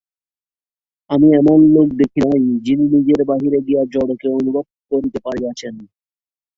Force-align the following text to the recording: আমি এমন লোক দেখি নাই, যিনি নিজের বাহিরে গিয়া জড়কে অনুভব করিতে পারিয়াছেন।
আমি 1.09 1.27
এমন 1.39 1.59
লোক 1.75 1.87
দেখি 1.99 2.19
নাই, 2.23 2.37
যিনি 2.65 2.83
নিজের 2.95 3.21
বাহিরে 3.29 3.59
গিয়া 3.67 3.81
জড়কে 3.93 4.27
অনুভব 4.39 4.65
করিতে 4.91 5.19
পারিয়াছেন। 5.25 5.73